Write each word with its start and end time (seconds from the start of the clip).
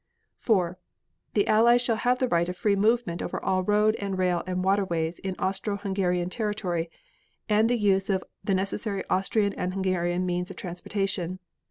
4. 0.39 0.79
The 1.35 1.47
Allies 1.47 1.79
shall 1.79 1.97
have 1.97 2.17
the 2.17 2.27
right 2.27 2.49
of 2.49 2.57
free 2.57 2.75
movement 2.75 3.21
over 3.21 3.39
all 3.45 3.61
road 3.61 3.93
and 3.99 4.17
rail 4.17 4.41
and 4.47 4.63
waterways 4.63 5.19
in 5.19 5.35
Austro 5.35 5.77
Hungarian 5.77 6.27
territory 6.27 6.89
and 7.47 7.69
of 7.69 7.77
the 7.77 7.85
use 7.85 8.09
of 8.09 8.23
the 8.43 8.55
necessary 8.55 9.03
Austrian 9.11 9.53
and 9.53 9.73
Hungarian 9.75 10.25
means 10.25 10.49
of 10.49 10.57
transportation. 10.57 11.37